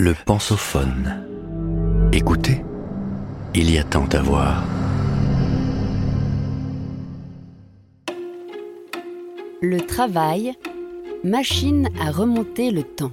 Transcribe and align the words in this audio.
Le 0.00 0.14
pensophone. 0.14 1.26
Écoutez, 2.12 2.64
il 3.52 3.68
y 3.68 3.78
a 3.78 3.82
tant 3.82 4.06
à 4.12 4.22
voir. 4.22 4.62
Le 9.60 9.80
travail, 9.80 10.52
machine 11.24 11.88
à 12.00 12.12
remonter 12.12 12.70
le 12.70 12.84
temps. 12.84 13.10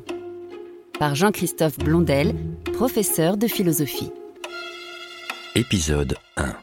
Par 1.00 1.16
Jean-Christophe 1.16 1.80
Blondel, 1.80 2.36
professeur 2.72 3.38
de 3.38 3.48
philosophie. 3.48 4.12
Épisode 5.56 6.16
1. 6.38 6.54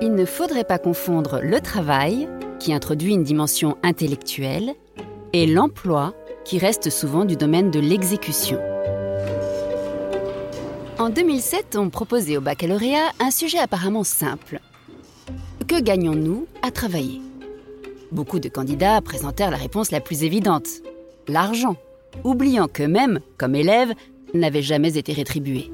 Il 0.00 0.14
ne 0.14 0.24
faudrait 0.24 0.64
pas 0.64 0.78
confondre 0.78 1.40
le 1.42 1.60
travail, 1.60 2.26
qui 2.58 2.72
introduit 2.72 3.12
une 3.12 3.22
dimension 3.22 3.76
intellectuelle, 3.82 4.72
et 5.34 5.46
l'emploi, 5.46 6.14
qui 6.44 6.58
reste 6.58 6.90
souvent 6.90 7.24
du 7.24 7.36
domaine 7.36 7.70
de 7.70 7.80
l'exécution. 7.80 8.58
En 10.98 11.08
2007, 11.08 11.76
on 11.76 11.90
proposait 11.90 12.36
au 12.36 12.40
baccalauréat 12.40 13.12
un 13.18 13.30
sujet 13.30 13.58
apparemment 13.58 14.04
simple. 14.04 14.60
Que 15.66 15.80
gagnons-nous 15.80 16.46
à 16.62 16.70
travailler? 16.70 17.20
Beaucoup 18.12 18.40
de 18.40 18.48
candidats 18.48 19.00
présentèrent 19.00 19.50
la 19.50 19.56
réponse 19.56 19.90
la 19.90 20.00
plus 20.00 20.22
évidente, 20.22 20.68
l'argent, 21.28 21.76
oubliant 22.24 22.68
qu'eux-mêmes, 22.68 23.20
comme 23.38 23.54
élèves, 23.54 23.92
n'avaient 24.34 24.62
jamais 24.62 24.96
été 24.98 25.12
rétribués. 25.12 25.72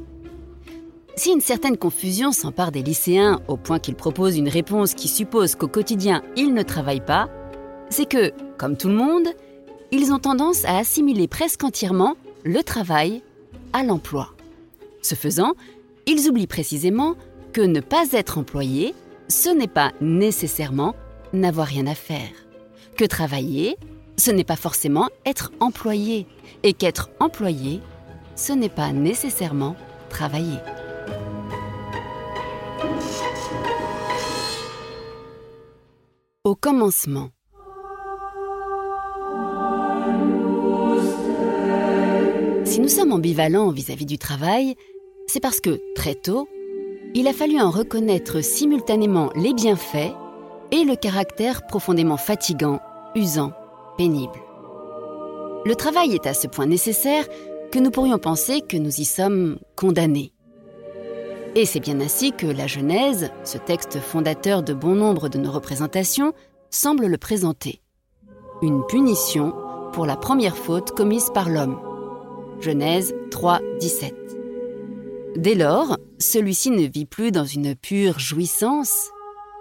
Si 1.17 1.33
une 1.33 1.41
certaine 1.41 1.77
confusion 1.77 2.31
s'empare 2.31 2.71
des 2.71 2.83
lycéens 2.83 3.41
au 3.49 3.57
point 3.57 3.81
qu'ils 3.81 3.97
proposent 3.97 4.37
une 4.37 4.49
réponse 4.49 4.95
qui 4.95 5.09
suppose 5.09 5.57
qu'au 5.57 5.67
quotidien 5.67 6.23
ils 6.37 6.55
ne 6.55 6.63
travaillent 6.63 7.05
pas, 7.05 7.29
c'est 7.91 8.09
que, 8.09 8.33
comme 8.57 8.77
tout 8.77 8.89
le 8.89 8.95
monde, 8.95 9.27
ils 9.91 10.13
ont 10.13 10.19
tendance 10.19 10.65
à 10.65 10.79
assimiler 10.79 11.29
presque 11.29 11.65
entièrement 11.65 12.17
le 12.45 12.63
travail 12.63 13.23
à 13.73 13.83
l'emploi. 13.83 14.35
Ce 15.03 15.15
faisant, 15.15 15.53
ils 16.07 16.29
oublient 16.29 16.47
précisément 16.47 17.17
que 17.53 17.61
ne 17.61 17.81
pas 17.81 18.13
être 18.13 18.39
employé, 18.39 18.95
ce 19.29 19.49
n'est 19.49 19.69
pas 19.69 19.93
nécessairement 20.01 20.95
n'avoir 21.33 21.67
rien 21.67 21.87
à 21.87 21.95
faire. 21.95 22.31
Que 22.97 23.05
travailler, 23.05 23.77
ce 24.17 24.31
n'est 24.31 24.45
pas 24.45 24.57
forcément 24.57 25.09
être 25.25 25.53
employé. 25.61 26.27
Et 26.63 26.73
qu'être 26.73 27.11
employé, 27.21 27.81
ce 28.37 28.53
n'est 28.53 28.69
pas 28.69 28.93
nécessairement 28.93 29.77
travailler. 30.09 30.59
Au 36.45 36.55
commencement. 36.55 37.31
Si 42.79 42.83
nous 42.83 42.89
sommes 42.89 43.11
ambivalents 43.11 43.73
vis-à-vis 43.73 44.07
du 44.07 44.19
travail, 44.19 44.77
c'est 45.27 45.41
parce 45.41 45.59
que, 45.59 45.81
très 45.97 46.15
tôt, 46.15 46.49
il 47.13 47.27
a 47.27 47.33
fallu 47.33 47.61
en 47.61 47.71
reconnaître 47.71 48.41
simultanément 48.41 49.33
les 49.35 49.53
bienfaits 49.53 50.15
et 50.71 50.85
le 50.85 50.95
caractère 50.95 51.67
profondément 51.67 52.17
fatigant, 52.17 52.79
usant, 53.17 53.51
pénible. 53.97 54.39
Le 55.65 55.75
travail 55.75 56.15
est 56.15 56.29
à 56.29 56.35
ce 56.35 56.47
point 56.47 56.67
nécessaire 56.67 57.27
que 57.73 57.81
nous 57.81 57.91
pourrions 57.91 58.21
penser 58.21 58.61
que 58.61 58.77
nous 58.77 59.01
y 59.01 59.05
sommes 59.05 59.59
condamnés. 59.75 60.33
Et 61.57 61.67
c'est 61.67 61.81
bien 61.81 62.01
ainsi 62.01 62.31
que 62.31 62.47
la 62.47 62.69
Genèse, 62.69 63.33
ce 63.43 63.59
texte 63.59 63.99
fondateur 63.99 64.63
de 64.63 64.73
bon 64.73 64.95
nombre 64.95 65.29
de 65.29 65.39
nos 65.39 65.51
représentations, 65.51 66.33
semble 66.71 67.07
le 67.07 67.19
présenter. 67.19 67.81
Une 68.63 68.87
punition 68.87 69.53
pour 69.93 70.07
la 70.07 70.17
première 70.17 70.57
faute 70.57 70.93
commise 70.93 71.31
par 71.35 71.49
l'homme. 71.51 71.88
Genèse 72.61 73.15
3, 73.31 73.61
17. 73.81 74.15
Dès 75.37 75.55
lors, 75.55 75.97
celui-ci 76.19 76.71
ne 76.71 76.87
vit 76.87 77.07
plus 77.07 77.31
dans 77.31 77.45
une 77.45 77.77
pure 77.77 78.19
jouissance, 78.19 79.11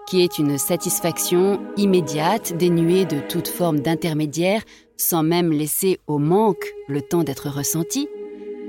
qui 0.08 0.22
est 0.24 0.40
une 0.40 0.58
satisfaction 0.58 1.60
immédiate, 1.76 2.58
dénuée 2.58 3.06
de 3.06 3.20
toute 3.20 3.48
forme 3.48 3.82
d'intermédiaire, 3.82 4.64
sans 4.96 5.22
même 5.22 5.52
laisser 5.52 6.00
au 6.08 6.18
manque 6.18 6.66
le 6.88 7.02
temps 7.02 7.24
d'être 7.24 7.50
ressenti, 7.50 8.08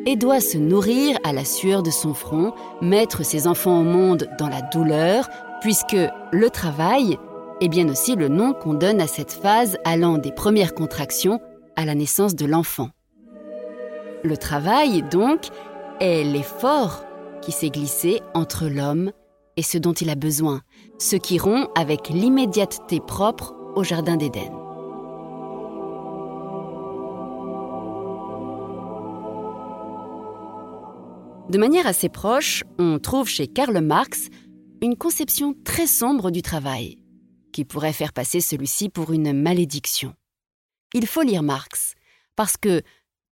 et 0.05 0.17
doit 0.17 0.41
se 0.41 0.59
nourrir 0.59 1.19
à 1.25 1.33
la 1.33 1.45
sueur 1.45 1.83
de 1.83 1.91
son 1.91 2.13
front, 2.13 2.53
mettre 2.83 3.25
ses 3.25 3.47
enfants 3.47 3.81
au 3.81 3.85
monde 3.85 4.29
dans 4.39 4.49
la 4.49 4.63
douleur, 4.63 5.29
puisque 5.61 5.97
le 6.33 6.51
travail 6.51 7.17
est 7.61 7.69
bien 7.69 7.89
aussi 7.89 8.15
le 8.15 8.29
nom 8.29 8.53
qu'on 8.53 8.75
donne 8.75 9.01
à 9.01 9.07
cette 9.07 9.33
phase 9.33 9.79
allant 9.85 10.19
des 10.19 10.33
premières 10.33 10.75
contractions 10.75 11.41
à 11.77 11.85
la 11.85 11.95
naissance 11.95 12.35
de 12.35 12.47
l'enfant. 12.47 12.91
Le 14.25 14.37
travail, 14.37 15.03
donc, 15.03 15.47
est 16.01 16.25
l'effort 16.25 17.05
qui 17.41 17.53
s'est 17.53 17.71
glissé 17.71 18.21
entre 18.35 18.67
l'homme 18.67 19.13
et 19.57 19.63
ce 19.63 19.79
dont 19.79 19.93
il 19.93 20.11
a 20.11 20.17
besoin, 20.17 20.63
ce 20.99 21.17
qui 21.17 21.39
rompt 21.39 21.69
avec 21.77 22.09
l'immédiateté 22.09 23.01
propre 23.01 23.55
au 23.77 23.85
Jardin 23.85 24.17
d'Éden. 24.17 24.53
De 31.49 31.59
manière 31.59 31.87
assez 31.87 32.09
proche, 32.09 32.63
on 32.79 32.99
trouve 32.99 33.29
chez 33.29 33.47
Karl 33.47 33.81
Marx 33.81 34.29
une 34.83 34.97
conception 34.97 35.55
très 35.65 35.87
sombre 35.87 36.31
du 36.31 36.43
travail, 36.43 36.99
qui 37.53 37.65
pourrait 37.65 37.93
faire 37.93 38.13
passer 38.13 38.41
celui-ci 38.41 38.91
pour 38.91 39.13
une 39.13 39.33
malédiction. 39.33 40.13
Il 40.93 41.07
faut 41.07 41.23
lire 41.23 41.43
Marx, 41.43 41.95
parce 42.37 42.57
que 42.57 42.83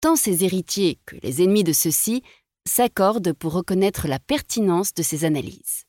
tant 0.05 0.17
ses 0.17 0.45
héritiers 0.45 0.99
que 1.07 1.17
les 1.23 1.43
ennemis 1.43 1.65
de 1.65 1.73
ceux-ci 1.73 2.23
s'accordent 2.69 3.33
pour 3.33 3.55
reconnaître 3.55 4.07
la 4.07 4.19
pertinence 4.19 4.93
de 4.93 5.03
ses 5.03 5.25
analyses. 5.25 5.85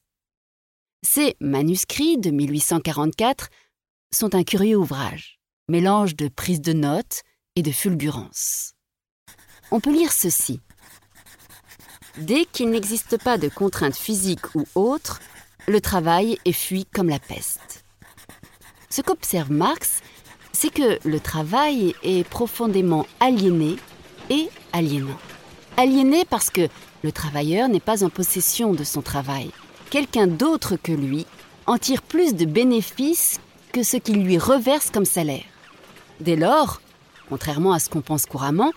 Ces 1.06 1.36
manuscrits 1.42 2.18
de 2.18 2.32
1844 2.32 3.50
sont 4.14 4.34
un 4.34 4.46
curieux 4.46 4.78
ouvrage, 4.78 5.42
mélange 5.68 6.16
de 6.16 6.30
prise 6.30 6.62
de 6.62 6.72
notes 6.72 7.24
et 7.58 7.62
de 7.62 7.74
fulgurance. 7.74 8.76
On 9.70 9.82
peut 9.82 9.92
lire 9.92 10.14
ceci. 10.14 10.62
Dès 12.18 12.46
qu'il 12.46 12.70
n'existe 12.70 13.22
pas 13.22 13.38
de 13.38 13.50
contraintes 13.50 13.98
physiques 13.98 14.56
ou 14.56 14.64
autres, 14.76 15.20
le 15.68 15.82
travail 15.82 16.40
est 16.46 16.54
fui 16.54 16.86
comme 16.86 17.10
la 17.10 17.20
peste. 17.20 17.84
Ce 18.90 19.02
qu'observe 19.02 19.52
Marx, 19.52 20.00
c'est 20.54 20.74
que 20.74 21.06
le 21.06 21.20
travail 21.20 21.94
est 22.02 22.26
profondément 22.26 23.06
aliéné 23.20 23.76
et 24.30 24.50
aliénant. 24.74 25.18
Aliéné 25.78 26.26
parce 26.26 26.50
que 26.50 26.68
le 27.04 27.12
travailleur 27.12 27.68
n'est 27.68 27.80
pas 27.80 28.04
en 28.04 28.10
possession 28.10 28.74
de 28.74 28.84
son 28.84 29.02
travail. 29.02 29.52
Quelqu'un 29.90 30.28
d'autre 30.28 30.76
que 30.76 30.92
lui 30.92 31.26
en 31.68 31.78
tire 31.78 32.02
plus 32.02 32.34
de 32.34 32.46
bénéfices 32.46 33.40
que 33.72 33.84
ce 33.84 33.98
qu'il 33.98 34.24
lui 34.24 34.38
reverse 34.38 34.90
comme 34.90 35.06
salaire. 35.06 35.44
Dès 36.20 36.36
lors, 36.36 36.82
contrairement 37.30 37.74
à 37.74 37.80
ce 37.80 37.90
qu'on 37.90 38.02
pense 38.02 38.26
couramment, 38.26 38.72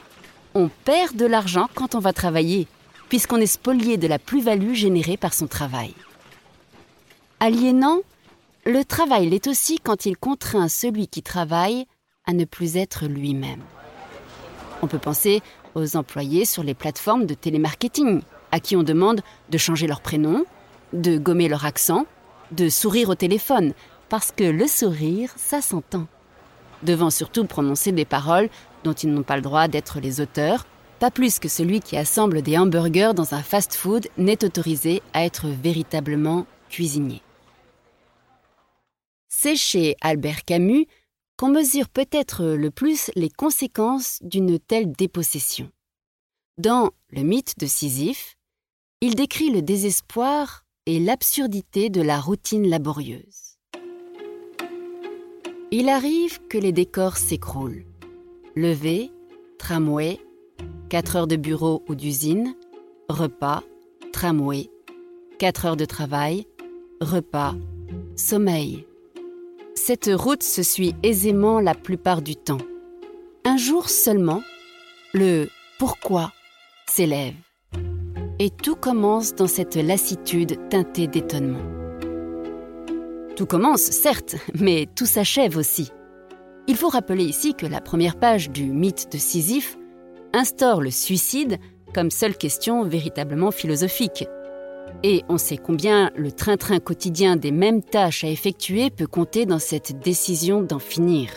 on 0.55 0.71
perd 0.85 1.17
de 1.17 1.27
l'argent 1.27 1.69
quand 1.75 1.95
on 1.95 2.01
va 2.01 2.13
travailler 2.13 2.67
puisqu'on 3.09 3.39
est 3.39 3.47
spolié 3.47 3.97
de 3.97 4.07
la 4.07 4.19
plus-value 4.19 4.75
générée 4.75 5.17
par 5.17 5.35
son 5.35 5.47
travail. 5.47 5.95
Aliénant, 7.41 8.01
le 8.67 8.85
travail 8.85 9.31
l'est 9.31 9.47
aussi 9.47 9.79
quand 9.79 10.05
il 10.05 10.17
contraint 10.17 10.69
celui 10.69 11.09
qui 11.09 11.23
travaille 11.23 11.87
à 12.27 12.33
ne 12.33 12.45
plus 12.45 12.77
être 12.77 13.07
lui-même. 13.07 13.63
On 14.83 14.87
peut 14.87 14.99
penser 14.99 15.43
aux 15.75 15.97
employés 15.97 16.45
sur 16.45 16.63
les 16.63 16.75
plateformes 16.75 17.27
de 17.27 17.35
télémarketing, 17.35 18.23
à 18.53 18.61
qui 18.61 18.77
on 18.77 18.83
demande 18.83 19.23
de 19.51 19.59
changer 19.59 19.87
leur 19.87 20.01
prénom, 20.01 20.45
de 20.93 21.19
gommer 21.19 21.49
leur 21.49 21.65
accent, 21.65 22.07
de 22.53 22.69
sourire 22.69 23.09
au 23.09 23.15
téléphone, 23.15 23.75
parce 24.09 24.33
que 24.33 24.45
le 24.45 24.67
sourire, 24.67 25.33
ça 25.37 25.61
s'entend. 25.61 26.07
Devant 26.83 27.11
surtout 27.11 27.45
prononcer 27.45 27.93
des 27.93 28.05
paroles 28.05 28.49
dont 28.85 28.93
ils 28.93 29.13
n'ont 29.13 29.23
pas 29.23 29.37
le 29.37 29.43
droit 29.43 29.69
d'être 29.69 30.01
les 30.01 30.21
auteurs, 30.21 30.65
pas 31.01 31.11
plus 31.11 31.39
que 31.39 31.49
celui 31.49 31.81
qui 31.81 31.97
assemble 31.97 32.43
des 32.43 32.57
hamburgers 32.57 33.13
dans 33.15 33.35
un 33.35 33.43
fast-food 33.43 34.09
n'est 34.17 34.45
autorisé 34.45 35.03
à 35.13 35.25
être 35.25 35.49
véritablement 35.49 36.47
cuisinier. 36.71 37.23
C'est 39.29 39.57
chez 39.57 39.97
Albert 40.01 40.45
Camus 40.45 40.87
qu'on 41.39 41.49
mesure 41.49 41.89
peut-être 41.89 42.45
le 42.45 42.71
plus 42.73 43.13
les 43.15 43.31
conséquences 43.31 44.19
d'une 44.23 44.59
telle 44.59 44.91
dépossession. 44.91 45.71
Dans 46.59 46.91
Le 47.11 47.23
mythe 47.23 47.55
de 47.59 47.67
Sisyphe, 47.67 48.37
il 49.01 49.15
décrit 49.15 49.51
le 49.51 49.63
désespoir 49.63 50.65
et 50.87 50.99
l'absurdité 50.99 51.91
de 51.91 52.03
la 52.03 52.19
routine 52.19 52.69
laborieuse. 52.69 53.57
Il 55.71 55.89
arrive 55.89 56.41
que 56.49 56.59
les 56.59 56.73
décors 56.73 57.17
s'écroulent. 57.17 57.85
Levé, 58.57 59.13
tramway, 59.59 60.19
4 60.89 61.17
heures 61.17 61.27
de 61.29 61.37
bureau 61.37 61.85
ou 61.89 61.95
d'usine, 61.95 62.57
repas, 63.09 63.63
tramway, 64.13 64.71
4 65.39 65.67
heures 65.67 65.77
de 65.77 65.85
travail, 65.85 66.47
repas, 67.01 67.55
sommeil. 68.17 68.88
Cette 69.81 70.11
route 70.13 70.43
se 70.43 70.63
suit 70.63 70.95
aisément 71.05 71.61
la 71.61 71.73
plupart 71.73 72.21
du 72.21 72.35
temps. 72.35 72.59
Un 73.45 73.57
jour 73.57 73.89
seulement, 73.89 74.43
Le 75.15 75.47
pourquoi 75.79 76.33
s'élève. 76.91 77.33
Et 78.41 78.51
tout 78.51 78.75
commence 78.75 79.35
dans 79.35 79.47
cette 79.47 79.77
lassitude 79.77 80.59
teintée 80.69 81.07
d'étonnement. 81.07 81.63
Tout 83.37 83.47
commence, 83.47 83.83
certes, 83.83 84.35
mais 84.59 84.89
tout 84.95 85.07
s'achève 85.07 85.57
aussi. 85.57 85.91
Il 86.67 86.77
faut 86.77 86.89
rappeler 86.89 87.25
ici 87.25 87.55
que 87.55 87.65
la 87.65 87.81
première 87.81 88.19
page 88.19 88.51
du 88.51 88.65
mythe 88.65 89.11
de 89.13 89.17
Sisyphe 89.17 89.79
instaure 90.35 90.83
le 90.83 90.91
suicide 90.91 91.59
comme 91.95 92.11
seule 92.11 92.37
question 92.37 92.83
véritablement 92.83 93.53
philosophique. 93.53 94.27
Et 95.05 95.25
on 95.29 95.39
sait 95.39 95.57
combien 95.57 96.11
le 96.17 96.33
train-train 96.33 96.81
quotidien 96.81 97.37
des 97.37 97.53
mêmes 97.53 97.83
tâches 97.83 98.25
à 98.25 98.29
effectuer 98.29 98.91
peut 98.91 99.07
compter 99.07 99.47
dans 99.47 99.61
cette 99.61 100.01
décision 100.01 100.63
d'en 100.63 100.81
finir. 100.81 101.31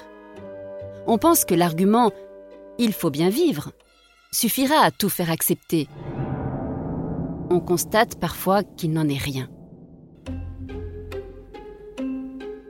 On 1.05 1.17
pense 1.17 1.45
que 1.45 1.53
l'argument 1.53 2.11
il 2.77 2.93
faut 2.93 3.11
bien 3.11 3.29
vivre 3.29 3.71
suffira 4.31 4.75
à 4.83 4.91
tout 4.91 5.09
faire 5.09 5.29
accepter. 5.29 5.87
On 7.51 7.59
constate 7.59 8.19
parfois 8.19 8.63
qu'il 8.63 8.93
n'en 8.93 9.07
est 9.07 9.17
rien. 9.17 9.49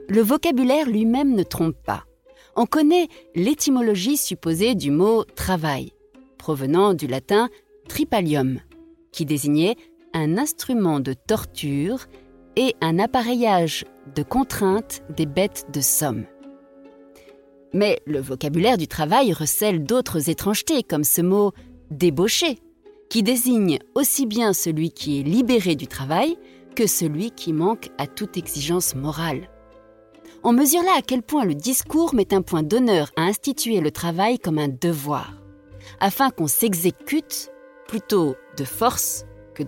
Le 0.08 0.20
vocabulaire 0.20 0.90
lui-même 0.90 1.34
ne 1.34 1.42
trompe 1.42 1.76
pas. 1.86 2.04
On 2.56 2.66
connaît 2.66 3.08
l'étymologie 3.34 4.18
supposée 4.18 4.74
du 4.74 4.90
mot 4.90 5.24
travail, 5.24 5.92
provenant 6.36 6.92
du 6.92 7.06
latin 7.06 7.48
tripalium, 7.88 8.60
qui 9.12 9.24
désignait 9.24 9.76
un 10.14 10.38
instrument 10.38 11.00
de 11.00 11.12
torture 11.12 12.06
et 12.56 12.74
un 12.80 12.98
appareillage 12.98 13.84
de 14.14 14.22
contrainte 14.22 15.02
des 15.16 15.26
bêtes 15.26 15.66
de 15.72 15.80
somme. 15.80 16.24
Mais 17.72 18.00
le 18.06 18.20
vocabulaire 18.20 18.76
du 18.76 18.86
travail 18.86 19.32
recèle 19.32 19.84
d'autres 19.84 20.28
étrangetés, 20.28 20.82
comme 20.82 21.04
ce 21.04 21.22
mot 21.22 21.52
débauché, 21.90 22.58
qui 23.08 23.22
désigne 23.22 23.78
aussi 23.94 24.26
bien 24.26 24.52
celui 24.52 24.90
qui 24.90 25.20
est 25.20 25.22
libéré 25.22 25.74
du 25.74 25.86
travail 25.86 26.36
que 26.74 26.86
celui 26.86 27.30
qui 27.30 27.52
manque 27.52 27.90
à 27.98 28.06
toute 28.06 28.36
exigence 28.36 28.94
morale. 28.94 29.48
On 30.44 30.52
mesure 30.52 30.82
là 30.82 30.92
à 30.98 31.02
quel 31.02 31.22
point 31.22 31.44
le 31.44 31.54
discours 31.54 32.14
met 32.14 32.34
un 32.34 32.42
point 32.42 32.62
d'honneur 32.62 33.10
à 33.16 33.22
instituer 33.22 33.80
le 33.80 33.90
travail 33.90 34.38
comme 34.38 34.58
un 34.58 34.68
devoir, 34.68 35.34
afin 36.00 36.30
qu'on 36.30 36.48
s'exécute 36.48 37.50
plutôt 37.86 38.34
de 38.56 38.64
force 38.64 39.24
que. 39.54 39.62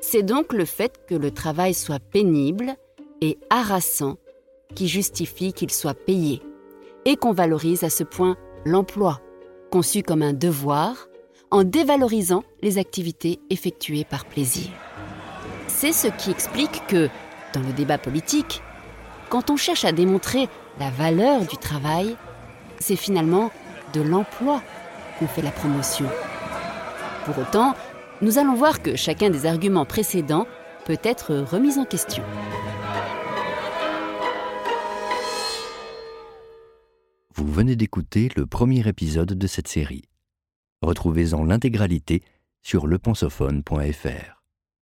C'est 0.00 0.22
donc 0.22 0.52
le 0.52 0.64
fait 0.64 1.00
que 1.06 1.14
le 1.14 1.30
travail 1.30 1.74
soit 1.74 1.98
pénible 2.00 2.76
et 3.20 3.38
harassant 3.50 4.16
qui 4.74 4.88
justifie 4.88 5.52
qu'il 5.52 5.70
soit 5.70 5.94
payé 5.94 6.42
et 7.04 7.16
qu'on 7.16 7.32
valorise 7.32 7.84
à 7.84 7.90
ce 7.90 8.04
point 8.04 8.36
l'emploi, 8.64 9.20
conçu 9.70 10.02
comme 10.02 10.22
un 10.22 10.32
devoir, 10.32 11.08
en 11.50 11.64
dévalorisant 11.64 12.42
les 12.62 12.78
activités 12.78 13.40
effectuées 13.50 14.04
par 14.04 14.24
plaisir. 14.24 14.68
C'est 15.68 15.92
ce 15.92 16.08
qui 16.08 16.30
explique 16.30 16.86
que, 16.88 17.08
dans 17.52 17.60
le 17.60 17.72
débat 17.72 17.98
politique, 17.98 18.62
quand 19.28 19.50
on 19.50 19.56
cherche 19.56 19.84
à 19.84 19.92
démontrer 19.92 20.48
la 20.80 20.90
valeur 20.90 21.42
du 21.42 21.56
travail, 21.56 22.16
c'est 22.78 22.96
finalement 22.96 23.50
de 23.92 24.00
l'emploi 24.00 24.62
qu'on 25.18 25.26
fait 25.26 25.42
la 25.42 25.50
promotion. 25.50 26.06
Pour 27.24 27.38
autant, 27.38 27.74
nous 28.24 28.38
allons 28.38 28.54
voir 28.54 28.80
que 28.80 28.96
chacun 28.96 29.28
des 29.28 29.44
arguments 29.44 29.84
précédents 29.84 30.46
peut 30.86 30.98
être 31.02 31.34
remis 31.34 31.78
en 31.78 31.84
question. 31.84 32.24
Vous 37.34 37.52
venez 37.52 37.76
d'écouter 37.76 38.30
le 38.34 38.46
premier 38.46 38.88
épisode 38.88 39.34
de 39.34 39.46
cette 39.46 39.68
série. 39.68 40.04
Retrouvez-en 40.80 41.44
l'intégralité 41.44 42.22
sur 42.62 42.86
lepensophone.fr. 42.86 44.43